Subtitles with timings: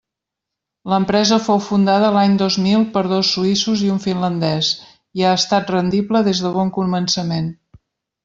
[0.91, 4.71] L'empresa fou fundada l'any dos mil per dos suïssos i un finlandès,
[5.21, 7.55] i ha estat rendible des de bon començament.